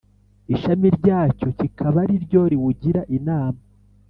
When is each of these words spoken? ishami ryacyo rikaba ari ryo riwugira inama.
ishami 0.53 0.87
ryacyo 0.97 1.47
rikaba 1.59 1.97
ari 2.03 2.15
ryo 2.25 2.41
riwugira 2.51 3.01
inama. 3.17 3.61